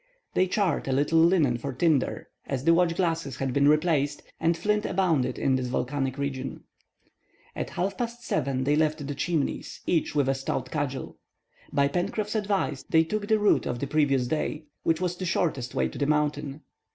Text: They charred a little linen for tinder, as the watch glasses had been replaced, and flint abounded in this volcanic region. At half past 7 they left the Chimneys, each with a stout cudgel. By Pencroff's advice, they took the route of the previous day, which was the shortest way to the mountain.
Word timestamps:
They 0.33 0.47
charred 0.47 0.87
a 0.87 0.91
little 0.91 1.19
linen 1.19 1.59
for 1.59 1.71
tinder, 1.71 2.27
as 2.47 2.63
the 2.63 2.73
watch 2.73 2.95
glasses 2.95 3.35
had 3.37 3.53
been 3.53 3.67
replaced, 3.67 4.23
and 4.39 4.57
flint 4.57 4.83
abounded 4.83 5.37
in 5.37 5.55
this 5.55 5.67
volcanic 5.67 6.17
region. 6.17 6.63
At 7.55 7.69
half 7.77 7.99
past 7.99 8.23
7 8.25 8.63
they 8.63 8.75
left 8.75 9.05
the 9.05 9.13
Chimneys, 9.13 9.81
each 9.85 10.15
with 10.15 10.27
a 10.27 10.33
stout 10.33 10.71
cudgel. 10.71 11.19
By 11.71 11.87
Pencroff's 11.87 12.33
advice, 12.33 12.81
they 12.89 13.03
took 13.03 13.27
the 13.27 13.37
route 13.37 13.67
of 13.67 13.77
the 13.77 13.85
previous 13.85 14.25
day, 14.25 14.63
which 14.81 14.99
was 14.99 15.15
the 15.17 15.25
shortest 15.25 15.75
way 15.75 15.87
to 15.89 15.99
the 15.99 16.07
mountain. 16.07 16.61